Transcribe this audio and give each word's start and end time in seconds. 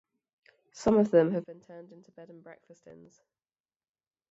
Some 0.71 0.97
of 0.97 1.11
them 1.11 1.31
have 1.33 1.45
been 1.45 1.59
turned 1.61 1.91
into 1.91 2.09
bed 2.09 2.29
and 2.31 2.41
breakfast 2.43 2.87
inns. 2.87 3.21